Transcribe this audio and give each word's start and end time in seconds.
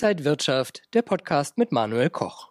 Inside 0.00 0.24
Wirtschaft, 0.24 0.82
der 0.94 1.02
Podcast 1.02 1.58
mit 1.58 1.72
Manuel 1.72 2.08
Koch. 2.08 2.50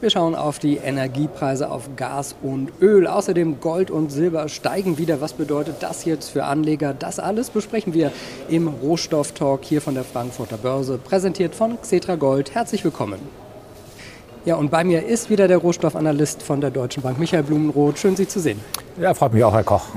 Wir 0.00 0.10
schauen 0.10 0.34
auf 0.34 0.58
die 0.58 0.78
Energiepreise 0.78 1.70
auf 1.70 1.94
Gas 1.94 2.34
und 2.42 2.72
Öl. 2.80 3.06
Außerdem 3.06 3.60
Gold 3.60 3.92
und 3.92 4.10
Silber 4.10 4.48
steigen 4.48 4.98
wieder. 4.98 5.20
Was 5.20 5.34
bedeutet 5.34 5.76
das 5.84 6.04
jetzt 6.04 6.30
für 6.30 6.42
Anleger? 6.42 6.92
Das 6.92 7.20
alles 7.20 7.50
besprechen 7.50 7.94
wir 7.94 8.10
im 8.48 8.66
Rohstofftalk 8.66 9.64
hier 9.64 9.80
von 9.80 9.94
der 9.94 10.02
Frankfurter 10.02 10.56
Börse, 10.56 10.98
präsentiert 10.98 11.54
von 11.54 11.80
Xetra 11.80 12.16
Gold. 12.16 12.56
Herzlich 12.56 12.82
willkommen. 12.82 13.20
Ja, 14.44 14.56
und 14.56 14.72
bei 14.72 14.82
mir 14.82 15.06
ist 15.06 15.30
wieder 15.30 15.46
der 15.46 15.58
Rohstoffanalyst 15.58 16.42
von 16.42 16.60
der 16.60 16.72
Deutschen 16.72 17.04
Bank, 17.04 17.20
Michael 17.20 17.44
Blumenroth. 17.44 18.00
Schön, 18.00 18.16
Sie 18.16 18.26
zu 18.26 18.40
sehen. 18.40 18.58
Ja, 19.00 19.14
freut 19.14 19.32
mich 19.32 19.44
auch, 19.44 19.54
Herr 19.54 19.62
Koch. 19.62 19.90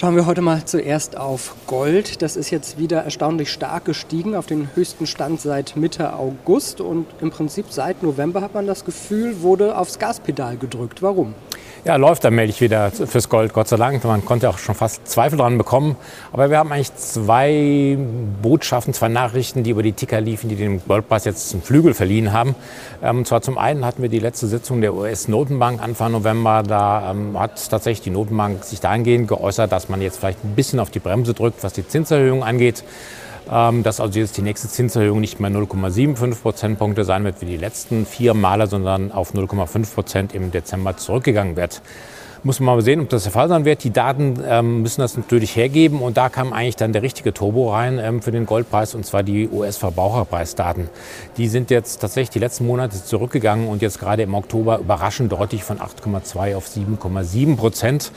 Schauen 0.00 0.14
wir 0.14 0.26
heute 0.26 0.42
mal 0.42 0.64
zuerst 0.64 1.16
auf 1.16 1.56
Gold. 1.66 2.22
Das 2.22 2.36
ist 2.36 2.50
jetzt 2.50 2.78
wieder 2.78 3.02
erstaunlich 3.02 3.50
stark 3.50 3.84
gestiegen 3.84 4.36
auf 4.36 4.46
den 4.46 4.68
höchsten 4.76 5.08
Stand 5.08 5.40
seit 5.40 5.74
Mitte 5.74 6.12
August 6.12 6.80
und 6.80 7.06
im 7.20 7.30
Prinzip 7.32 7.66
seit 7.70 8.04
November 8.04 8.40
hat 8.40 8.54
man 8.54 8.68
das 8.68 8.84
Gefühl, 8.84 9.42
wurde 9.42 9.76
aufs 9.76 9.98
Gaspedal 9.98 10.56
gedrückt. 10.56 11.02
Warum? 11.02 11.34
Ja, 11.88 11.96
läuft 11.96 12.22
allmählich 12.26 12.60
wieder 12.60 12.90
fürs 12.90 13.30
Gold, 13.30 13.54
Gott 13.54 13.68
sei 13.68 13.78
Dank. 13.78 14.04
Man 14.04 14.22
konnte 14.22 14.50
auch 14.50 14.58
schon 14.58 14.74
fast 14.74 15.08
Zweifel 15.08 15.38
dran 15.38 15.56
bekommen. 15.56 15.96
Aber 16.34 16.50
wir 16.50 16.58
haben 16.58 16.70
eigentlich 16.70 16.94
zwei 16.96 17.96
Botschaften, 18.42 18.92
zwei 18.92 19.08
Nachrichten, 19.08 19.62
die 19.62 19.70
über 19.70 19.82
die 19.82 19.94
Ticker 19.94 20.20
liefen, 20.20 20.50
die 20.50 20.56
dem 20.56 20.82
Goldpreis 20.86 21.24
jetzt 21.24 21.54
einen 21.54 21.62
Flügel 21.62 21.94
verliehen 21.94 22.34
haben. 22.34 22.54
Ähm, 23.02 23.20
und 23.20 23.26
zwar 23.26 23.40
zum 23.40 23.56
einen 23.56 23.86
hatten 23.86 24.02
wir 24.02 24.10
die 24.10 24.18
letzte 24.18 24.48
Sitzung 24.48 24.82
der 24.82 24.92
US-Notenbank 24.92 25.80
Anfang 25.80 26.12
November. 26.12 26.62
Da 26.62 27.10
ähm, 27.10 27.40
hat 27.40 27.70
tatsächlich 27.70 28.02
die 28.02 28.10
Notenbank 28.10 28.64
sich 28.64 28.80
dahingehend 28.80 29.26
geäußert, 29.26 29.72
dass 29.72 29.88
man 29.88 30.02
jetzt 30.02 30.18
vielleicht 30.18 30.44
ein 30.44 30.54
bisschen 30.54 30.80
auf 30.80 30.90
die 30.90 31.00
Bremse 31.00 31.32
drückt, 31.32 31.64
was 31.64 31.72
die 31.72 31.88
Zinserhöhung 31.88 32.44
angeht. 32.44 32.84
Ähm, 33.50 33.82
dass 33.82 34.00
also 34.00 34.18
jetzt 34.18 34.36
die 34.36 34.42
nächste 34.42 34.68
Zinserhöhung 34.68 35.20
nicht 35.20 35.40
mehr 35.40 35.50
0,75 35.50 36.42
Prozentpunkte 36.42 37.04
sein 37.04 37.24
wird 37.24 37.40
wie 37.40 37.46
die 37.46 37.56
letzten 37.56 38.04
vier 38.04 38.34
Male, 38.34 38.66
sondern 38.66 39.10
auf 39.10 39.32
0,5 39.32 39.94
Prozent 39.94 40.34
im 40.34 40.50
Dezember 40.50 40.96
zurückgegangen 40.96 41.56
wird. 41.56 41.80
Muss 42.44 42.60
man 42.60 42.76
mal 42.76 42.82
sehen, 42.82 43.00
ob 43.00 43.08
das 43.08 43.24
der 43.24 43.32
Fall 43.32 43.48
sein 43.48 43.64
wird. 43.64 43.82
Die 43.82 43.90
Daten 43.90 44.38
ähm, 44.46 44.82
müssen 44.82 45.00
das 45.00 45.16
natürlich 45.16 45.56
hergeben 45.56 46.00
und 46.00 46.16
da 46.16 46.28
kam 46.28 46.52
eigentlich 46.52 46.76
dann 46.76 46.92
der 46.92 47.02
richtige 47.02 47.34
Turbo 47.34 47.72
rein 47.72 47.98
ähm, 47.98 48.22
für 48.22 48.30
den 48.30 48.46
Goldpreis 48.46 48.94
und 48.94 49.04
zwar 49.04 49.24
die 49.24 49.48
US-Verbraucherpreisdaten. 49.48 50.88
Die 51.36 51.48
sind 51.48 51.70
jetzt 51.70 52.00
tatsächlich 52.00 52.30
die 52.30 52.38
letzten 52.38 52.66
Monate 52.66 53.02
zurückgegangen 53.02 53.66
und 53.66 53.82
jetzt 53.82 53.98
gerade 53.98 54.22
im 54.22 54.34
Oktober 54.34 54.78
überraschend 54.78 55.32
deutlich 55.32 55.64
von 55.64 55.78
8,2 55.78 56.54
auf 56.54 56.68
7,7 56.68 57.56
Prozent. 57.56 58.12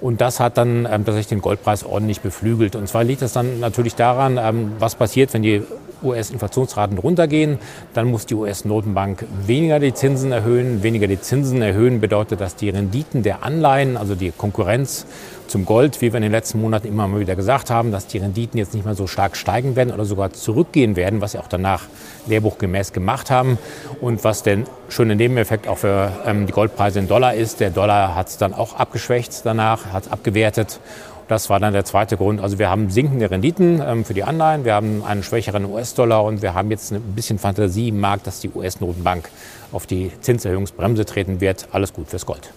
Und 0.00 0.20
das 0.20 0.40
hat 0.40 0.58
dann 0.58 0.86
ähm, 0.86 1.04
tatsächlich 1.04 1.28
den 1.28 1.40
Goldpreis 1.40 1.84
ordentlich 1.84 2.20
beflügelt. 2.20 2.76
Und 2.76 2.88
zwar 2.88 3.04
liegt 3.04 3.22
das 3.22 3.32
dann 3.32 3.60
natürlich 3.60 3.94
daran, 3.94 4.38
ähm, 4.38 4.72
was 4.78 4.94
passiert, 4.94 5.32
wenn 5.34 5.42
die 5.42 5.62
US-Inflationsraten 6.02 6.98
runtergehen. 6.98 7.58
Dann 7.94 8.06
muss 8.06 8.26
die 8.26 8.34
US-Notenbank 8.34 9.24
weniger 9.46 9.78
die 9.78 9.94
Zinsen 9.94 10.32
erhöhen. 10.32 10.82
Weniger 10.82 11.06
die 11.06 11.20
Zinsen 11.20 11.62
erhöhen 11.62 12.00
bedeutet, 12.00 12.40
dass 12.40 12.56
die 12.56 12.70
Renditen 12.70 13.22
der 13.22 13.42
Anleihen, 13.42 13.96
also 13.96 14.14
die 14.14 14.30
Konkurrenz 14.30 15.06
zum 15.48 15.64
Gold, 15.64 16.00
wie 16.00 16.12
wir 16.12 16.16
in 16.16 16.22
den 16.22 16.32
letzten 16.32 16.60
Monaten 16.60 16.86
immer 16.86 17.06
mal 17.08 17.20
wieder 17.20 17.36
gesagt 17.36 17.70
haben, 17.70 17.92
dass 17.92 18.06
die 18.06 18.18
Renditen 18.18 18.58
jetzt 18.58 18.74
nicht 18.74 18.84
mehr 18.84 18.94
so 18.94 19.06
stark 19.06 19.36
steigen 19.36 19.76
werden 19.76 19.92
oder 19.92 20.04
sogar 20.04 20.32
zurückgehen 20.32 20.96
werden, 20.96 21.20
was 21.20 21.32
sie 21.32 21.38
auch 21.38 21.48
danach 21.48 21.84
lehrbuchgemäß 22.26 22.92
gemacht 22.92 23.30
haben. 23.30 23.58
Und 24.00 24.24
was 24.24 24.42
der 24.42 24.58
schöne 24.88 25.16
Nebeneffekt 25.16 25.68
auch 25.68 25.78
für 25.78 26.12
ähm, 26.26 26.46
die 26.46 26.52
Goldpreise 26.52 26.98
in 26.98 27.08
Dollar 27.08 27.34
ist, 27.34 27.60
der 27.60 27.70
Dollar 27.70 28.14
hat 28.14 28.28
es 28.28 28.38
dann 28.38 28.54
auch 28.54 28.74
abgeschwächt 28.74 29.42
danach, 29.44 29.86
hat 29.92 30.06
es 30.06 30.12
abgewertet. 30.12 30.80
Das 31.28 31.50
war 31.50 31.58
dann 31.58 31.72
der 31.72 31.84
zweite 31.84 32.16
Grund. 32.16 32.40
Also 32.40 32.58
wir 32.58 32.70
haben 32.70 32.88
sinkende 32.88 33.30
Renditen 33.30 33.82
ähm, 33.84 34.04
für 34.04 34.14
die 34.14 34.22
Anleihen, 34.22 34.64
wir 34.64 34.74
haben 34.74 35.04
einen 35.04 35.22
schwächeren 35.22 35.64
US-Dollar 35.64 36.22
und 36.22 36.42
wir 36.42 36.54
haben 36.54 36.70
jetzt 36.70 36.92
ein 36.92 37.02
bisschen 37.14 37.38
Fantasie 37.38 37.88
im 37.88 37.98
Markt, 38.00 38.26
dass 38.26 38.40
die 38.40 38.50
US-Notenbank 38.54 39.28
auf 39.72 39.86
die 39.86 40.12
Zinserhöhungsbremse 40.20 41.04
treten 41.04 41.40
wird. 41.40 41.68
Alles 41.72 41.92
gut 41.92 42.08
fürs 42.08 42.26
Gold. 42.26 42.52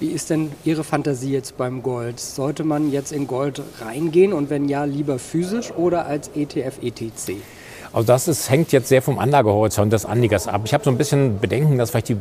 Wie 0.00 0.08
ist 0.08 0.30
denn 0.30 0.50
Ihre 0.64 0.82
Fantasie 0.82 1.30
jetzt 1.30 1.58
beim 1.58 1.82
Gold? 1.82 2.20
Sollte 2.20 2.64
man 2.64 2.90
jetzt 2.90 3.12
in 3.12 3.26
Gold 3.26 3.60
reingehen 3.82 4.32
und 4.32 4.48
wenn 4.48 4.66
ja, 4.66 4.84
lieber 4.84 5.18
physisch 5.18 5.72
oder 5.72 6.06
als 6.06 6.30
ETF, 6.34 6.78
ETC? 6.82 7.36
Also 7.92 8.06
das 8.06 8.26
ist, 8.26 8.48
hängt 8.48 8.72
jetzt 8.72 8.88
sehr 8.88 9.02
vom 9.02 9.18
Anlagehorizont 9.18 9.92
des 9.92 10.06
Anlegers 10.06 10.48
ab. 10.48 10.62
Ich 10.64 10.72
habe 10.72 10.82
so 10.84 10.90
ein 10.90 10.96
bisschen 10.96 11.38
Bedenken, 11.38 11.76
dass 11.76 11.90
vielleicht 11.90 12.08
die 12.08 12.16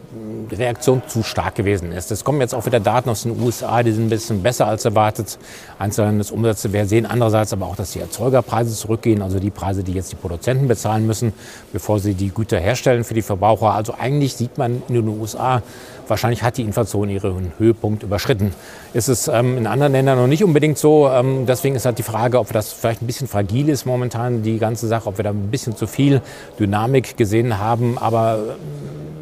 Reaktion 0.57 1.01
zu 1.07 1.23
stark 1.23 1.55
gewesen 1.55 1.91
ist. 1.91 2.11
Es 2.11 2.23
kommen 2.23 2.41
jetzt 2.41 2.55
auch 2.55 2.65
wieder 2.65 2.79
Daten 2.79 3.09
aus 3.09 3.23
den 3.23 3.39
USA, 3.41 3.83
die 3.83 3.91
sind 3.91 4.07
ein 4.07 4.09
bisschen 4.09 4.41
besser 4.43 4.67
als 4.67 4.85
erwartet. 4.85 5.37
Einzelnes 5.77 6.31
Umsätze 6.31 6.73
wir 6.73 6.85
sehen 6.85 7.05
andererseits 7.05 7.53
aber 7.53 7.65
auch, 7.65 7.75
dass 7.75 7.91
die 7.91 7.99
Erzeugerpreise 7.99 8.75
zurückgehen, 8.75 9.21
also 9.21 9.39
die 9.39 9.49
Preise, 9.49 9.83
die 9.83 9.93
jetzt 9.93 10.11
die 10.11 10.15
Produzenten 10.15 10.67
bezahlen 10.67 11.05
müssen, 11.05 11.33
bevor 11.73 11.99
sie 11.99 12.13
die 12.13 12.29
Güter 12.29 12.59
herstellen 12.59 13.03
für 13.03 13.13
die 13.13 13.21
Verbraucher. 13.21 13.73
Also 13.73 13.93
eigentlich 13.93 14.35
sieht 14.35 14.57
man 14.57 14.81
in 14.87 14.95
den 14.95 15.07
USA 15.07 15.61
Wahrscheinlich 16.09 16.41
hat 16.41 16.57
die 16.57 16.63
Inflation 16.63 17.07
ihren 17.07 17.51
Höhepunkt 17.59 18.01
überschritten. 18.01 18.51
Ist 18.93 19.09
es 19.09 19.27
ähm, 19.27 19.59
in 19.59 19.67
anderen 19.67 19.91
Ländern 19.91 20.17
noch 20.17 20.25
nicht 20.25 20.43
unbedingt 20.43 20.79
so. 20.79 21.07
Ähm, 21.07 21.45
deswegen 21.45 21.75
ist 21.75 21.85
halt 21.85 21.99
die 21.99 22.03
Frage, 22.03 22.39
ob 22.39 22.51
das 22.51 22.73
vielleicht 22.73 23.03
ein 23.03 23.05
bisschen 23.07 23.27
fragil 23.27 23.69
ist 23.69 23.85
momentan, 23.85 24.41
die 24.41 24.57
ganze 24.57 24.87
Sache, 24.87 25.07
ob 25.07 25.17
wir 25.17 25.23
da 25.23 25.29
ein 25.29 25.51
bisschen 25.51 25.75
zu 25.75 25.85
viel 25.85 26.21
Dynamik 26.59 27.15
gesehen 27.15 27.59
haben. 27.59 27.99
Aber 27.99 28.39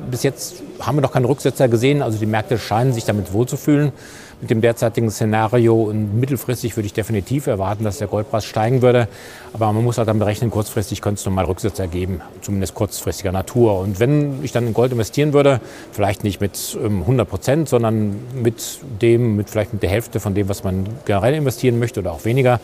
bis 0.09 0.23
jetzt 0.23 0.63
haben 0.79 0.97
wir 0.97 1.01
noch 1.01 1.11
keine 1.11 1.27
Rücksetzer 1.27 1.67
gesehen. 1.67 2.01
Also 2.01 2.17
die 2.17 2.25
Märkte 2.25 2.57
scheinen 2.57 2.93
sich 2.93 3.05
damit 3.05 3.33
wohlzufühlen 3.33 3.91
mit 4.41 4.49
dem 4.49 4.61
derzeitigen 4.61 5.09
Szenario. 5.09 5.83
Und 5.83 6.19
mittelfristig 6.19 6.75
würde 6.75 6.85
ich 6.85 6.93
definitiv 6.93 7.47
erwarten, 7.47 7.83
dass 7.83 7.97
der 7.97 8.07
Goldpreis 8.07 8.45
steigen 8.45 8.81
würde. 8.81 9.07
Aber 9.53 9.71
man 9.73 9.83
muss 9.83 9.97
halt 9.97 10.07
dann 10.07 10.19
berechnen, 10.19 10.51
kurzfristig 10.51 11.01
könnte 11.01 11.19
es 11.19 11.25
nochmal 11.25 11.45
Rücksetzer 11.45 11.87
geben, 11.87 12.21
zumindest 12.41 12.75
kurzfristiger 12.75 13.31
Natur. 13.31 13.79
Und 13.79 13.99
wenn 13.99 14.43
ich 14.43 14.51
dann 14.51 14.67
in 14.67 14.73
Gold 14.73 14.91
investieren 14.91 15.33
würde, 15.33 15.59
vielleicht 15.91 16.23
nicht 16.23 16.41
mit 16.41 16.77
100 16.81 17.25
ähm, 17.25 17.29
Prozent, 17.29 17.69
sondern 17.69 18.15
mit 18.35 18.79
dem, 19.01 19.35
mit 19.35 19.49
vielleicht 19.49 19.73
mit 19.73 19.81
der 19.83 19.89
Hälfte 19.89 20.19
von 20.19 20.35
dem, 20.35 20.49
was 20.49 20.63
man 20.63 20.85
generell 21.05 21.33
investieren 21.33 21.79
möchte 21.79 21.99
oder 22.01 22.11
auch 22.11 22.25
weniger. 22.25 22.59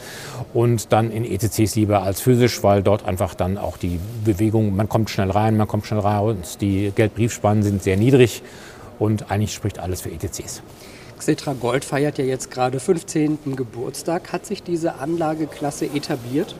Und 0.53 0.91
dann 0.91 1.11
in 1.11 1.25
ETCs 1.25 1.75
lieber 1.75 2.03
als 2.03 2.21
physisch, 2.21 2.63
weil 2.63 2.83
dort 2.83 3.05
einfach 3.05 3.33
dann 3.33 3.57
auch 3.57 3.77
die 3.77 3.99
Bewegung, 4.23 4.75
man 4.75 4.89
kommt 4.89 5.09
schnell 5.09 5.31
rein, 5.31 5.57
man 5.57 5.67
kommt 5.67 5.85
schnell 5.85 6.01
raus, 6.01 6.57
die 6.59 6.91
Geldbriefspannen 6.95 7.63
sind 7.63 7.83
sehr 7.83 7.97
niedrig 7.97 8.43
und 8.99 9.31
eigentlich 9.31 9.53
spricht 9.53 9.79
alles 9.79 10.01
für 10.01 10.09
ETCs. 10.09 10.61
Xetra 11.23 11.53
Gold 11.53 11.85
feiert 11.85 12.17
ja 12.17 12.25
jetzt 12.25 12.51
gerade 12.51 12.81
15. 12.81 13.55
Geburtstag. 13.55 14.33
Hat 14.33 14.45
sich 14.45 14.61
diese 14.61 14.95
Anlageklasse 14.95 15.85
etabliert? 15.85 16.53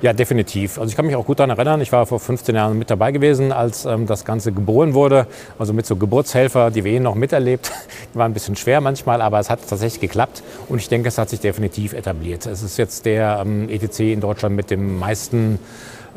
Ja, 0.00 0.14
definitiv. 0.14 0.78
Also 0.78 0.88
ich 0.88 0.96
kann 0.96 1.04
mich 1.04 1.14
auch 1.14 1.26
gut 1.26 1.40
daran 1.40 1.50
erinnern, 1.50 1.82
ich 1.82 1.92
war 1.92 2.06
vor 2.06 2.18
15 2.18 2.54
Jahren 2.54 2.78
mit 2.78 2.88
dabei 2.88 3.12
gewesen, 3.12 3.52
als 3.52 3.84
ähm, 3.84 4.06
das 4.06 4.24
Ganze 4.24 4.52
geboren 4.52 4.94
wurde. 4.94 5.26
Also 5.58 5.74
mit 5.74 5.84
so 5.84 5.96
Geburtshelfer, 5.96 6.70
die 6.70 6.84
wir 6.84 6.92
eh 6.92 7.00
noch 7.00 7.16
miterlebt. 7.16 7.70
Waren 8.14 8.30
ein 8.30 8.34
bisschen 8.34 8.56
schwer 8.56 8.80
manchmal, 8.80 9.20
aber 9.20 9.40
es 9.40 9.50
hat 9.50 9.60
tatsächlich 9.68 10.00
geklappt. 10.00 10.42
Und 10.70 10.78
ich 10.78 10.88
denke, 10.88 11.08
es 11.08 11.18
hat 11.18 11.28
sich 11.28 11.40
definitiv 11.40 11.92
etabliert. 11.92 12.46
Es 12.46 12.62
ist 12.62 12.78
jetzt 12.78 13.04
der 13.04 13.42
ähm, 13.42 13.68
ETC 13.68 14.00
in 14.00 14.22
Deutschland 14.22 14.56
mit 14.56 14.70
dem 14.70 14.98
meisten 14.98 15.58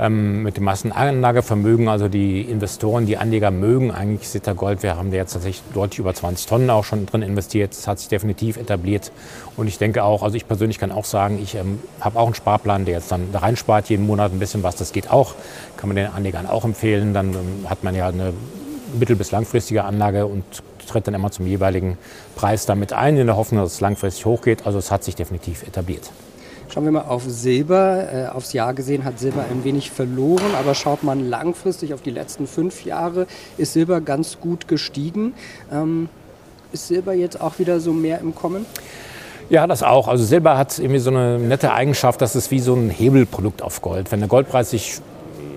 ähm, 0.02 0.42
mit 0.42 0.58
dem 0.58 0.64
Massenanlagevermögen. 0.64 1.88
Also 1.88 2.08
die 2.08 2.42
Investoren, 2.42 3.06
die 3.06 3.18
Anleger 3.18 3.52
mögen 3.52 3.92
eigentlich 3.92 4.28
Sitter 4.28 4.56
Gold. 4.56 4.82
Wir 4.84 4.98
haben 4.98 5.12
da 5.12 5.18
jetzt 5.18 5.34
tatsächlich 5.34 5.64
deutlich 5.74 6.00
über 6.00 6.14
20 6.14 6.48
Tonnen 6.48 6.70
auch 6.72 6.84
schon 6.84 7.06
drin 7.06 7.22
investiert. 7.22 7.72
Das 7.72 7.88
hat 7.88 8.00
sich 8.00 8.10
definitiv 8.10 8.58
etabliert. 8.58 9.12
Und 9.56 9.68
ich 9.68 9.78
denke 9.78 10.04
auch, 10.04 10.24
also 10.24 10.36
ich 10.36 10.48
persönlich 10.48 10.80
kann 10.80 10.92
auch 10.92 11.06
sagen, 11.06 11.40
ich 11.42 11.56
ähm, 11.56 11.80
habe 12.00 12.20
auch 12.20 12.26
einen 12.26 12.36
Sparplan, 12.36 12.86
der 12.86 12.96
jetzt 12.96 13.12
dann 13.12 13.32
da 13.32 13.40
reinspart, 13.40 13.90
jeden 13.90 14.08
Monat 14.08 14.34
ein 14.34 14.40
bisschen 14.40 14.64
was. 14.64 14.76
Das 14.76 14.92
geht 14.92 15.12
auch. 15.12 15.36
Kann 15.78 15.88
man 15.88 15.96
den 15.96 16.08
Anlegern 16.08 16.48
auch 16.48 16.66
empfehlen. 16.66 17.14
Dann 17.14 17.34
ähm, 17.34 17.70
hat 17.70 17.84
man 17.84 17.94
ja 17.94 18.08
eine 18.08 18.34
mittel- 19.00 19.16
bis 19.16 19.32
langfristige 19.32 19.84
Anlage 19.84 20.26
und 20.26 20.44
tritt 20.88 21.08
dann 21.08 21.14
immer 21.14 21.32
zum 21.32 21.46
jeweiligen 21.46 21.98
Preis 22.36 22.66
damit 22.66 22.92
ein, 22.92 23.18
in 23.18 23.28
der 23.28 23.38
Hoffnung, 23.38 23.62
dass 23.62 23.74
es 23.74 23.82
langfristig 23.82 24.26
hochgeht. 24.26 24.66
Also 24.66 24.80
es 24.80 24.90
hat 24.90 25.04
sich 25.04 25.16
definitiv 25.16 25.62
etabliert. 25.64 26.12
Schauen 26.74 26.86
wir 26.86 26.92
mal 26.92 27.02
auf 27.02 27.24
Silber. 27.28 28.08
Äh, 28.14 28.28
aufs 28.28 28.54
Jahr 28.54 28.74
gesehen 28.74 29.04
hat 29.04 29.20
Silber 29.20 29.44
ein 29.52 29.66
wenig 29.66 29.92
verloren, 29.92 30.56
aber 30.58 30.74
schaut 30.74 31.04
man 31.04 31.30
langfristig 31.30 31.94
auf 31.94 32.02
die 32.02 32.12
letzten 32.12 32.48
fünf 32.48 32.86
Jahre, 32.86 33.28
ist 33.58 33.74
Silber 33.74 34.00
ganz 34.00 34.40
gut 34.40 34.70
gestiegen. 34.70 35.34
Ähm, 35.70 36.08
ist 36.72 36.88
Silber 36.88 37.14
jetzt 37.14 37.42
auch 37.42 37.60
wieder 37.60 37.82
so 37.82 37.92
mehr 37.92 38.20
im 38.20 38.34
Kommen? 38.34 38.66
Ja, 39.50 39.68
das 39.68 39.84
auch. 39.84 40.08
Also 40.08 40.24
Silber 40.24 40.58
hat 40.58 40.80
irgendwie 40.80 41.00
so 41.00 41.10
eine 41.10 41.38
nette 41.40 41.74
Eigenschaft, 41.74 42.22
dass 42.22 42.36
es 42.36 42.52
wie 42.52 42.60
so 42.62 42.74
ein 42.74 42.90
Hebelprodukt 42.90 43.62
auf 43.62 43.82
Gold. 43.82 44.10
Wenn 44.14 44.20
der 44.20 44.30
Goldpreis 44.30 44.70
sich 44.70 45.02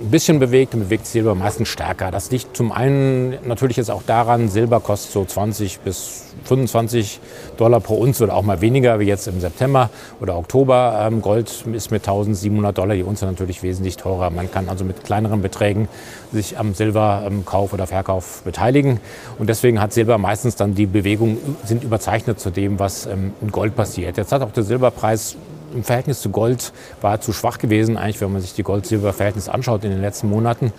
ein 0.05 0.11
bisschen 0.11 0.39
bewegt, 0.39 0.75
dann 0.75 0.81
bewegt 0.81 1.07
Silber 1.07 1.35
meistens 1.35 1.69
stärker. 1.69 2.11
Das 2.11 2.31
liegt 2.31 2.57
zum 2.57 2.73
einen 2.73 3.39
natürlich 3.47 3.77
jetzt 3.77 3.91
auch 3.91 4.03
daran, 4.07 4.49
Silber 4.49 4.81
kostet 4.81 5.13
so 5.13 5.25
20 5.25 5.81
bis 5.81 6.25
25 6.45 7.21
Dollar 7.57 7.81
pro 7.81 7.95
Unze 7.95 8.25
oder 8.25 8.35
auch 8.35 8.43
mal 8.43 8.61
weniger, 8.61 9.01
wie 9.01 9.05
jetzt 9.05 9.27
im 9.29 9.41
September 9.41 9.91
oder 10.21 10.37
Oktober. 10.37 11.07
Ähm, 11.07 11.23
Gold 11.23 11.65
ist 11.73 11.91
mit 11.91 12.03
1700 12.03 12.77
Dollar 12.77 12.95
die 12.95 13.03
Unze 13.03 13.25
natürlich 13.25 13.63
wesentlich 13.63 13.97
teurer. 13.97 14.31
Man 14.31 14.51
kann 14.51 14.69
also 14.69 14.85
mit 14.85 15.05
kleineren 15.05 15.41
Beträgen 15.41 15.89
sich 16.33 16.59
am 16.59 16.75
Silberkauf 16.75 17.73
oder 17.73 17.87
Verkauf 17.87 18.43
beteiligen. 18.43 19.01
Und 19.39 19.49
deswegen 19.49 19.81
hat 19.81 19.93
Silber 19.93 20.19
meistens 20.19 20.57
dann 20.57 20.75
die 20.75 20.87
Bewegung, 20.87 21.39
sind 21.65 21.83
überzeichnet 21.83 22.41
zu 22.41 22.51
dem, 22.51 22.79
was 22.79 23.07
ähm, 23.07 23.33
in 23.41 23.51
Gold 23.51 23.75
passiert. 23.75 24.17
Jetzt 24.17 24.33
hat 24.33 24.43
auch 24.43 24.53
der 24.53 24.65
Silberpreis 24.65 25.37
im 25.75 25.85
Verhältnis 25.85 26.21
zu 26.21 26.31
Gold 26.31 26.73
war 27.01 27.21
zu 27.21 27.33
schwach 27.33 27.59
gewesen, 27.59 27.97
eigentlich, 27.97 28.21
wenn 28.21 28.33
man 28.33 28.41
sich 28.41 28.55
die 28.55 28.63
Gold-Silber-Verhältnis 28.63 29.49
anschaut 29.49 29.85
in 29.85 29.91
den 29.91 30.01
letzten 30.01 30.29
Monaten. 30.29 30.73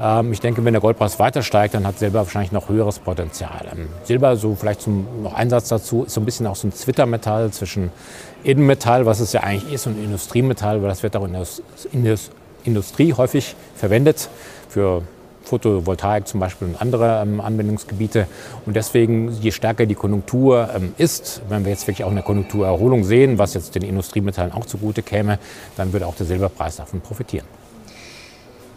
Ähm, 0.00 0.32
ich 0.32 0.40
denke, 0.40 0.64
wenn 0.64 0.72
der 0.72 0.80
Goldpreis 0.80 1.18
weiter 1.18 1.42
steigt, 1.42 1.74
dann 1.74 1.86
hat 1.86 1.98
Silber 1.98 2.20
wahrscheinlich 2.20 2.52
noch 2.52 2.68
höheres 2.68 2.98
Potenzial. 2.98 3.66
Ähm, 3.72 3.88
Silber, 4.04 4.36
so 4.36 4.54
vielleicht 4.54 4.82
zum 4.82 5.06
noch 5.22 5.34
Einsatz 5.34 5.68
dazu, 5.68 6.04
ist 6.04 6.14
so 6.14 6.20
ein 6.20 6.24
bisschen 6.24 6.46
auch 6.46 6.56
so 6.56 6.68
ein 6.68 6.72
Zwittermetall 6.72 7.50
zwischen 7.50 7.90
Edelmetall, 8.44 9.06
was 9.06 9.20
es 9.20 9.32
ja 9.32 9.40
eigentlich 9.40 9.72
ist, 9.72 9.86
und 9.86 10.02
Industriemetall, 10.02 10.82
weil 10.82 10.88
das 10.88 11.02
wird 11.02 11.16
auch 11.16 11.26
in 11.92 12.04
der 12.04 12.18
Industrie 12.64 13.12
häufig 13.12 13.54
verwendet 13.74 14.28
für 14.68 15.02
Photovoltaik 15.46 16.26
zum 16.26 16.40
Beispiel 16.40 16.68
und 16.68 16.80
andere 16.80 17.22
ähm, 17.22 17.40
Anwendungsgebiete. 17.40 18.26
Und 18.66 18.76
deswegen, 18.76 19.32
je 19.40 19.52
stärker 19.52 19.86
die 19.86 19.94
Konjunktur 19.94 20.68
ähm, 20.74 20.94
ist, 20.98 21.42
wenn 21.48 21.64
wir 21.64 21.72
jetzt 21.72 21.86
wirklich 21.86 22.04
auch 22.04 22.10
eine 22.10 22.22
Konjunkturerholung 22.22 23.04
sehen, 23.04 23.38
was 23.38 23.54
jetzt 23.54 23.74
den 23.74 23.82
Industriemetallen 23.82 24.52
auch 24.52 24.66
zugute 24.66 25.02
käme, 25.02 25.38
dann 25.76 25.92
würde 25.92 26.06
auch 26.06 26.16
der 26.16 26.26
Silberpreis 26.26 26.76
davon 26.76 27.00
profitieren. 27.00 27.46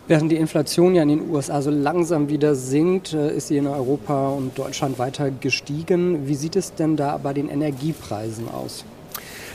Während 0.08 0.32
die 0.32 0.38
Inflation 0.38 0.96
ja 0.96 1.04
in 1.04 1.10
den 1.10 1.30
USA 1.30 1.62
so 1.62 1.70
langsam 1.70 2.30
wieder 2.30 2.56
sinkt, 2.56 3.14
äh, 3.14 3.36
ist 3.36 3.50
sie 3.50 3.58
in 3.58 3.68
Europa 3.68 4.30
und 4.30 4.58
Deutschland 4.58 4.98
weiter 4.98 5.30
gestiegen. 5.30 6.28
Wie 6.28 6.36
sieht 6.36 6.56
es 6.56 6.74
denn 6.74 6.96
da 6.96 7.18
bei 7.18 7.34
den 7.34 7.48
Energiepreisen 7.48 8.50
aus? 8.50 8.86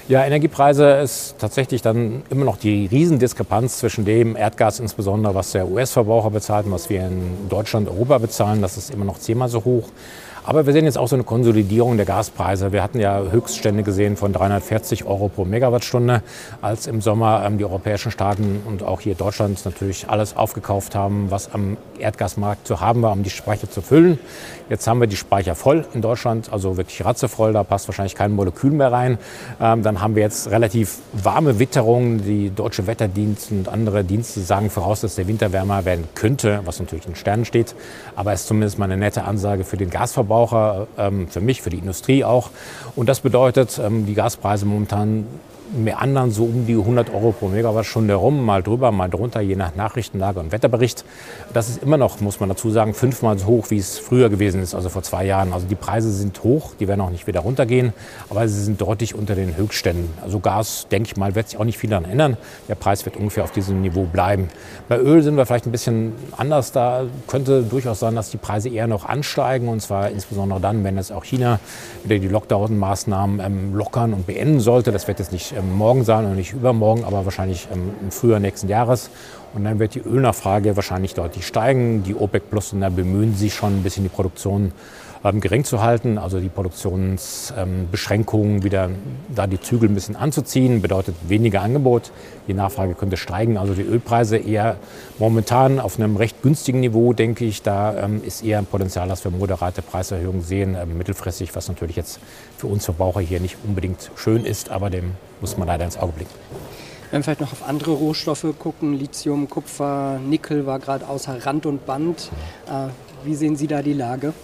Ja, 0.07 0.23
Energiepreise 0.23 1.01
ist 1.03 1.37
tatsächlich 1.39 1.81
dann 1.81 2.25
immer 2.29 2.45
noch 2.45 2.59
die 2.59 2.85
Riesendiskrepanz 2.85 3.79
zwischen 3.79 4.05
dem 4.05 4.37
Erdgas 4.37 4.79
insbesondere, 4.79 5.35
was 5.35 5.53
der 5.53 5.67
US-Verbraucher 5.67 6.29
bezahlt 6.29 6.67
und 6.67 6.73
was 6.73 6.91
wir 6.91 7.07
in 7.07 7.49
Deutschland, 7.49 7.89
Europa 7.89 8.19
bezahlen. 8.19 8.61
Das 8.61 8.77
ist 8.77 8.91
immer 8.91 9.07
noch 9.07 9.19
zehnmal 9.19 9.49
so 9.49 9.65
hoch. 9.65 9.89
Aber 10.47 10.67
wir 10.67 10.75
sehen 10.75 10.85
jetzt 10.85 10.99
auch 10.99 11.09
so 11.09 11.17
eine 11.17 11.25
Konsolidierung 11.25 11.97
der 11.97 12.05
Gaspreise. 12.05 12.71
Wir 12.71 12.83
hatten 12.83 13.01
ja 13.01 13.19
Höchststände 13.19 13.83
gesehen 13.83 14.19
von 14.19 14.35
340 14.35 15.07
Euro 15.07 15.31
pro 15.31 15.47
Megawattstunde, 15.47 16.23
als 16.61 16.87
im 16.87 17.01
Sommer 17.01 17.45
ähm, 17.47 17.57
die 17.57 17.65
europäischen 17.65 18.11
Staaten 18.11 18.63
und 18.67 18.83
auch 18.83 19.01
hier 19.01 19.15
Deutschland 19.15 19.65
natürlich 19.65 20.11
alles 20.11 20.37
aufgekauft 20.37 20.95
haben, 20.95 21.31
was 21.31 21.55
am 21.55 21.79
Erdgasmarkt 21.99 22.67
zu 22.67 22.81
haben 22.81 23.01
war, 23.01 23.13
um 23.13 23.23
die 23.23 23.31
Speicher 23.31 23.71
zu 23.71 23.81
füllen. 23.81 24.19
Jetzt 24.69 24.87
haben 24.87 25.01
wir 25.01 25.07
die 25.07 25.17
Speicher 25.17 25.55
voll 25.55 25.87
in 25.95 26.03
Deutschland, 26.03 26.53
also 26.53 26.77
wirklich 26.77 27.03
ratzevoll, 27.03 27.55
da 27.55 27.65
passt 27.65 27.89
wahrscheinlich 27.89 28.15
kein 28.15 28.33
Molekül 28.33 28.71
mehr 28.71 28.93
rein. 28.93 29.17
Ähm, 29.63 29.83
dann 29.83 30.03
haben 30.03 30.15
wir 30.15 30.23
jetzt 30.23 30.51
relativ 30.51 30.99
warme 31.15 31.59
Witterungen. 31.59 32.23
Die 32.23 32.51
Deutsche 32.51 32.87
Wetterdienst 32.87 33.51
und 33.51 33.71
andere 33.71 34.05
Dienste 34.05 34.41
sagen 34.41 34.69
voraus, 34.69 35.01
dass 35.01 35.15
der 35.15 35.27
Winter 35.27 35.53
wärmer 35.53 35.87
werden 35.87 36.05
könnte, 36.15 36.61
was 36.67 36.81
natürlich 36.81 37.07
in 37.07 37.15
Sternen 37.15 37.47
steht. 37.47 37.75
Aber 38.15 38.35
es 38.35 38.43
ist 38.43 38.49
zumindest 38.49 38.79
mal 38.79 38.85
eine 38.85 38.99
nette 38.99 39.25
Ansage 39.25 39.65
für 39.65 39.79
den 39.79 39.89
Gasverbrauch. 39.89 40.34
Verbraucher, 40.35 40.89
ähm, 40.99 41.29
für 41.29 41.41
mich, 41.41 41.63
für 41.63 41.71
die 41.71 41.79
Industrie 41.79 42.25
auch. 42.25 42.51
Und 42.97 43.09
das 43.09 43.21
bedeutet, 43.21 43.79
ähm, 43.79 44.05
die 44.05 44.15
Gaspreise 44.15 44.67
momentan 44.67 45.27
meandern 45.73 46.31
so 46.31 46.45
um 46.45 46.67
die 46.67 46.75
100 46.75 47.13
Euro 47.13 47.33
pro 47.33 47.49
Megawattstunde 47.49 48.15
rum, 48.15 48.45
mal 48.45 48.63
drüber, 48.63 48.93
mal 48.93 49.09
drunter, 49.09 49.41
je 49.41 49.57
nach 49.57 49.75
Nachrichtenlage 49.75 50.41
und 50.41 50.53
Wetterbericht. 50.53 51.05
Das 51.53 51.69
ist 51.69 51.83
immer 51.83 51.97
noch, 51.97 52.21
muss 52.21 52.41
man 52.41 52.49
dazu 52.49 52.71
sagen, 52.71 52.95
fünfmal 52.95 53.39
so 53.39 53.47
hoch, 53.47 53.71
wie 53.71 53.79
es 53.79 53.99
früher 53.99 54.29
gewesen 54.29 54.63
ist, 54.63 54.75
also 54.75 54.89
vor 54.89 55.03
zwei 55.03 55.25
Jahren. 55.25 55.53
Also 55.53 55.67
die 55.67 55.75
Preise 55.75 56.13
sind 56.13 56.43
hoch, 56.43 56.73
die 56.79 56.89
werden 56.89 57.01
auch 57.01 57.11
nicht 57.11 57.27
wieder 57.27 57.41
runtergehen, 57.41 57.93
aber 58.31 58.47
sie 58.49 58.63
sind 58.63 58.81
deutlich 58.81 59.15
unter 59.15 59.35
den 59.35 59.57
Höchstständen. 59.57 60.11
Also 60.23 60.41
Gas, 60.41 60.87
denke 60.91 61.09
ich 61.11 61.17
mal, 61.17 61.35
wird 61.35 61.49
sich 61.49 61.59
auch 61.59 61.65
nicht 61.65 61.79
viel 61.79 61.91
daran 61.91 62.05
ändern. 62.05 62.37
Der 62.69 62.75
Preis 62.75 63.05
wird 63.05 63.17
ungefähr 63.17 63.45
auf 63.45 63.53
diesem 63.53 63.81
Niveau 63.81 64.05
bleiben. 64.05 64.49
Bei 64.89 64.99
Öl 64.99 65.23
sind 65.23 65.37
wir 65.37 65.47
vielleicht 65.47 65.67
ein 65.67 65.73
bisschen 65.73 66.13
anders. 66.37 66.73
Da 66.73 67.05
könnte 67.27 67.63
durchaus 67.63 68.01
sein, 68.01 68.15
dass 68.15 68.31
die 68.31 68.37
Preise 68.37 68.69
eher 68.69 68.87
noch 68.87 69.07
ansteigen 69.07 69.69
und 69.69 69.81
zwar 69.81 70.11
insbesondere 70.11 70.61
dann, 70.61 70.85
wenn 70.85 70.97
jetzt 70.97 71.13
auch 71.13 71.25
China 71.25 71.59
wieder 72.05 72.19
die 72.19 72.29
Lockdown-Maßnahmen 72.29 73.41
ähm, 73.41 73.75
lockern 73.75 74.13
und 74.13 74.27
beenden 74.27 74.61
sollte. 74.61 74.93
Das 74.93 75.09
wird 75.09 75.19
jetzt 75.19 75.33
nicht 75.33 75.54
morgen 75.63 76.05
sein 76.05 76.25
und 76.27 76.37
nicht 76.37 76.53
übermorgen, 76.53 77.05
aber 77.05 77.25
wahrscheinlich 77.25 77.69
im 77.73 78.11
Frühjahr 78.11 78.41
nächsten 78.41 78.69
Jahres. 78.69 79.11
Und 79.55 79.65
dann 79.65 79.79
wird 79.79 79.95
die 79.95 80.01
Ölnachfrage 80.01 80.77
wahrscheinlich 80.77 81.15
deutlich 81.15 81.47
steigen. 81.47 82.03
Die 82.03 82.15
OPEC 82.15 82.51
Plus 82.51 82.71
bemühen 82.71 83.35
sich 83.35 83.55
schon 83.55 83.79
ein 83.79 83.83
bisschen 83.83 84.03
die 84.03 84.09
Produktion 84.09 84.73
ähm, 85.25 85.41
gering 85.41 85.65
zu 85.65 85.83
halten, 85.83 86.19
also 86.19 86.39
die 86.39 86.51
Produktionsbeschränkungen 86.51 88.57
ähm, 88.57 88.63
wieder 88.63 88.91
da 89.35 89.47
die 89.47 89.59
Zügel 89.61 89.89
ein 89.89 89.95
bisschen 89.95 90.17
anzuziehen, 90.17 90.83
bedeutet 90.83 91.15
weniger 91.27 91.63
Angebot. 91.63 92.13
Die 92.47 92.53
Nachfrage 92.53 92.95
könnte 92.95 93.17
steigen, 93.17 93.57
also 93.57 93.73
die 93.73 93.81
Ölpreise 93.83 94.37
eher 94.37 94.77
momentan 95.19 95.81
auf 95.81 95.99
einem 95.99 96.17
recht 96.17 96.43
günstigen 96.43 96.81
Niveau, 96.81 97.15
denke 97.15 97.47
ich. 97.47 97.63
Da 97.63 98.05
ähm, 98.05 98.23
ist 98.23 98.45
eher 98.45 98.59
ein 98.59 98.67
Potenzial, 98.67 99.09
dass 99.09 99.25
wir 99.25 99.31
moderate 99.31 99.81
Preiserhöhungen 99.81 100.43
sehen, 100.43 100.77
ähm, 100.79 100.99
mittelfristig, 100.99 101.57
was 101.57 101.69
natürlich 101.69 101.97
jetzt 101.97 102.21
für 102.59 102.67
uns 102.67 102.85
Verbraucher 102.85 103.21
hier 103.21 103.41
nicht 103.41 103.57
unbedingt 103.65 104.11
schön 104.17 104.45
ist, 104.45 104.71
aber 104.71 104.91
dem 104.91 105.13
muss 105.41 105.57
man 105.57 105.69
leider 105.69 105.87
ins 105.87 105.97
Auge 105.97 106.13
blicken. 106.13 106.35
Wenn 107.15 107.21
wir 107.21 107.25
vielleicht 107.27 107.43
noch 107.43 107.53
auf 107.53 107.69
andere 107.69 107.93
Rohstoffe 107.93 108.45
gucken, 108.59 108.95
Lithium, 108.95 109.49
Kupfer, 109.49 110.19
Nickel 110.19 110.67
war 110.67 110.81
gerade 110.81 111.07
außer 111.07 111.47
Rand 111.47 111.65
und 111.65 111.87
Band. 111.87 112.33
Äh, 112.67 112.89
wie 113.25 113.37
sehen 113.37 113.55
Sie 113.55 113.69
da 113.69 113.83
die 113.83 113.93
Lage? 113.93 114.35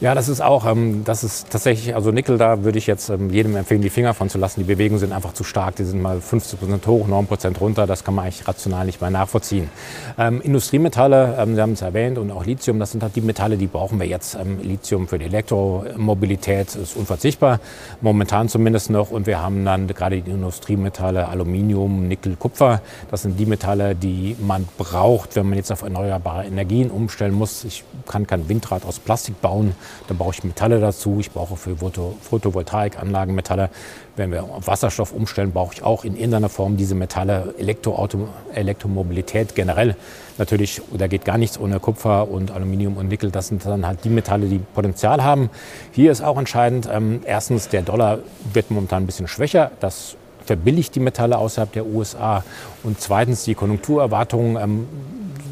Ja, 0.00 0.14
das 0.14 0.28
ist 0.28 0.42
auch, 0.42 0.66
ähm, 0.66 1.04
das 1.04 1.24
ist 1.24 1.48
tatsächlich, 1.50 1.94
also 1.94 2.10
Nickel, 2.10 2.36
da 2.36 2.64
würde 2.64 2.78
ich 2.78 2.86
jetzt 2.86 3.08
ähm, 3.08 3.30
jedem 3.30 3.56
empfehlen, 3.56 3.80
die 3.80 3.88
Finger 3.88 4.12
von 4.12 4.28
zu 4.28 4.36
lassen. 4.36 4.60
Die 4.60 4.66
Bewegungen 4.66 4.98
sind 4.98 5.12
einfach 5.12 5.32
zu 5.32 5.42
stark. 5.42 5.76
Die 5.76 5.84
sind 5.84 6.02
mal 6.02 6.20
50 6.20 6.58
Prozent 6.60 6.86
hoch, 6.86 7.06
9 7.06 7.26
Prozent 7.26 7.60
runter. 7.60 7.86
Das 7.86 8.04
kann 8.04 8.14
man 8.14 8.26
eigentlich 8.26 8.46
rational 8.46 8.84
nicht 8.84 9.00
mehr 9.00 9.10
nachvollziehen. 9.10 9.70
Ähm, 10.18 10.40
Industriemetalle, 10.42 11.36
ähm, 11.38 11.54
Sie 11.54 11.62
haben 11.62 11.72
es 11.72 11.82
erwähnt, 11.82 12.18
und 12.18 12.30
auch 12.30 12.44
Lithium, 12.44 12.78
das 12.78 12.92
sind 12.92 13.02
halt 13.02 13.16
die 13.16 13.20
Metalle, 13.20 13.56
die 13.56 13.68
brauchen 13.68 13.98
wir 13.98 14.06
jetzt. 14.06 14.34
Ähm, 14.34 14.58
Lithium 14.62 15.08
für 15.08 15.18
die 15.18 15.26
Elektromobilität 15.26 16.74
ist 16.74 16.96
unverzichtbar, 16.96 17.60
momentan 18.00 18.48
zumindest 18.48 18.90
noch. 18.90 19.10
Und 19.10 19.26
wir 19.26 19.40
haben 19.40 19.64
dann 19.64 19.86
gerade 19.86 20.20
die 20.20 20.30
Industriemetalle, 20.30 21.28
Aluminium, 21.28 22.08
Nickel, 22.08 22.36
Kupfer. 22.36 22.82
Das 23.10 23.22
sind 23.22 23.38
die 23.38 23.46
Metalle, 23.46 23.94
die 23.94 24.36
man 24.40 24.68
braucht, 24.76 25.36
wenn 25.36 25.48
man 25.48 25.56
jetzt 25.56 25.72
auf 25.72 25.82
erneuerbare 25.82 26.44
Energien 26.44 26.90
umstellen 26.90 27.32
muss. 27.32 27.64
Ich 27.64 27.84
kann 28.06 28.26
kein 28.26 28.48
Windrad 28.48 28.84
aus 28.84 28.98
Plastik 28.98 29.40
bauen. 29.40 29.74
Dann 30.08 30.18
brauche 30.18 30.34
ich 30.34 30.44
Metalle 30.44 30.80
dazu. 30.80 31.18
Ich 31.20 31.30
brauche 31.30 31.56
für 31.56 31.76
Photovoltaikanlagen 31.76 33.34
Metalle. 33.34 33.70
Wenn 34.16 34.30
wir 34.30 34.44
auf 34.44 34.66
Wasserstoff 34.66 35.12
umstellen, 35.12 35.52
brauche 35.52 35.74
ich 35.74 35.82
auch 35.82 36.04
in 36.04 36.14
irgendeiner 36.14 36.48
Form 36.48 36.76
diese 36.76 36.94
Metalle. 36.94 37.54
Elektroauto, 37.58 38.28
Elektromobilität 38.54 39.54
generell 39.54 39.96
natürlich, 40.38 40.82
da 40.96 41.06
geht 41.06 41.24
gar 41.24 41.38
nichts 41.38 41.58
ohne 41.58 41.80
Kupfer 41.80 42.30
und 42.30 42.50
Aluminium 42.50 42.96
und 42.96 43.08
Nickel. 43.08 43.30
Das 43.30 43.48
sind 43.48 43.64
dann 43.64 43.86
halt 43.86 44.04
die 44.04 44.10
Metalle, 44.10 44.46
die 44.46 44.58
Potenzial 44.58 45.22
haben. 45.22 45.50
Hier 45.92 46.12
ist 46.12 46.22
auch 46.22 46.38
entscheidend, 46.38 46.88
ähm, 46.92 47.20
erstens, 47.24 47.68
der 47.68 47.82
Dollar 47.82 48.18
wird 48.52 48.70
momentan 48.70 49.02
ein 49.02 49.06
bisschen 49.06 49.28
schwächer. 49.28 49.70
Das 49.80 50.16
verbilligt 50.44 50.94
die 50.94 51.00
Metalle 51.00 51.38
außerhalb 51.38 51.72
der 51.72 51.86
USA. 51.86 52.44
Und 52.82 53.00
zweitens, 53.00 53.44
die 53.44 53.54
Konjunkturerwartungen 53.54 54.56
ähm, 54.56 54.88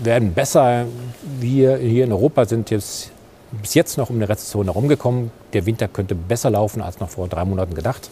werden 0.02 0.34
besser. 0.34 0.86
Wir 1.40 1.76
hier 1.76 2.04
in 2.04 2.12
Europa 2.12 2.44
sind 2.44 2.70
jetzt 2.70 3.10
bis 3.60 3.74
jetzt 3.74 3.98
noch 3.98 4.10
um 4.10 4.16
eine 4.16 4.28
Rezession 4.28 4.66
herumgekommen. 4.66 5.30
Der 5.52 5.66
Winter 5.66 5.88
könnte 5.88 6.14
besser 6.14 6.50
laufen 6.50 6.82
als 6.82 7.00
noch 7.00 7.10
vor 7.10 7.28
drei 7.28 7.44
Monaten 7.44 7.74
gedacht. 7.74 8.10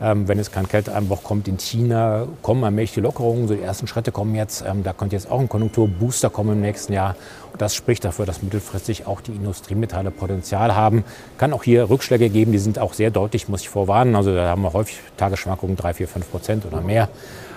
Ähm, 0.00 0.26
wenn 0.26 0.38
es 0.40 0.50
kein 0.50 0.68
Kälteeinbruch 0.68 1.22
kommt 1.22 1.46
in 1.46 1.58
China, 1.58 2.26
kommen 2.42 2.64
allmählich 2.64 2.92
die 2.92 3.00
Lockerungen. 3.00 3.46
So 3.46 3.54
die 3.54 3.60
ersten 3.60 3.86
Schritte 3.86 4.10
kommen 4.10 4.34
jetzt. 4.34 4.64
Ähm, 4.66 4.82
da 4.82 4.92
könnte 4.92 5.14
jetzt 5.14 5.30
auch 5.30 5.38
ein 5.38 5.48
Konjunkturbooster 5.48 6.28
kommen 6.28 6.54
im 6.54 6.60
nächsten 6.60 6.92
Jahr. 6.92 7.14
Und 7.52 7.62
das 7.62 7.74
spricht 7.74 8.04
dafür, 8.04 8.26
dass 8.26 8.42
mittelfristig 8.42 9.06
auch 9.06 9.20
die 9.20 9.32
Industriemetalle 9.32 10.10
Potenzial 10.10 10.74
haben. 10.74 11.04
Kann 11.38 11.52
auch 11.52 11.62
hier 11.62 11.88
Rückschläge 11.88 12.30
geben. 12.30 12.50
Die 12.50 12.58
sind 12.58 12.80
auch 12.80 12.94
sehr 12.94 13.10
deutlich, 13.10 13.48
muss 13.48 13.60
ich 13.60 13.68
vorwarnen. 13.68 14.16
Also 14.16 14.34
da 14.34 14.48
haben 14.48 14.62
wir 14.62 14.72
häufig 14.72 14.98
Tagesschwankungen 15.16 15.76
3, 15.76 15.94
4, 15.94 16.08
5 16.08 16.30
Prozent 16.30 16.66
oder 16.66 16.80
mehr. 16.80 17.08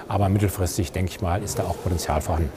Aber 0.07 0.29
mittelfristig, 0.29 0.91
denke 0.91 1.11
ich 1.11 1.21
mal, 1.21 1.41
ist 1.41 1.57
da 1.57 1.63
auch 1.63 1.81
Potenzial 1.81 2.21
vorhanden. 2.21 2.51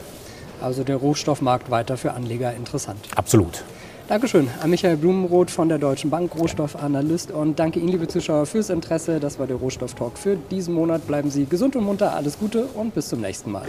Also 0.61 0.83
der 0.83 0.97
Rohstoffmarkt 0.97 1.71
weiter 1.71 1.97
für 1.97 2.11
Anleger 2.11 2.53
interessant. 2.53 2.99
Absolut. 3.15 3.63
Dankeschön 4.09 4.49
an 4.59 4.71
Michael 4.71 4.97
Blumenroth 4.97 5.51
von 5.51 5.69
der 5.69 5.77
Deutschen 5.77 6.09
Bank, 6.09 6.35
Rohstoffanalyst. 6.35 7.29
Und 7.29 7.59
danke 7.59 7.79
Ihnen, 7.79 7.89
liebe 7.89 8.07
Zuschauer, 8.07 8.47
fürs 8.47 8.71
Interesse. 8.71 9.19
Das 9.19 9.37
war 9.37 9.45
der 9.45 9.57
Rohstofftalk 9.57 10.17
für 10.17 10.35
diesen 10.35 10.73
Monat. 10.73 11.05
Bleiben 11.05 11.29
Sie 11.29 11.45
gesund 11.45 11.75
und 11.75 11.83
munter, 11.83 12.15
alles 12.15 12.39
Gute 12.39 12.65
und 12.65 12.95
bis 12.95 13.07
zum 13.07 13.21
nächsten 13.21 13.51
Mal. 13.51 13.67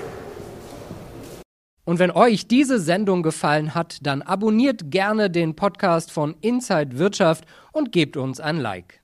Und 1.85 1.99
wenn 1.99 2.11
euch 2.11 2.49
diese 2.49 2.81
Sendung 2.81 3.23
gefallen 3.23 3.75
hat, 3.75 3.99
dann 4.01 4.23
abonniert 4.23 4.91
gerne 4.91 5.29
den 5.29 5.57
Podcast 5.57 6.11
von 6.11 6.35
Inside 6.41 6.97
Wirtschaft 6.97 7.45
und 7.73 7.93
gebt 7.93 8.17
uns 8.17 8.41
ein 8.41 8.57
Like. 8.57 9.00